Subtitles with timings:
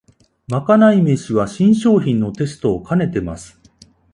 [0.47, 3.59] まかない飯は新商品のテストをかねてます